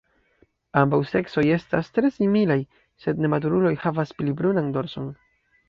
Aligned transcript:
Ambaŭ 0.79 0.99
seksoj 1.09 1.43
estas 1.57 1.91
tre 1.99 2.11
similaj, 2.17 2.59
sed 3.05 3.23
nematuruloj 3.27 3.75
havas 3.87 4.17
pli 4.23 4.37
brunan 4.43 4.77
dorson. 4.81 5.17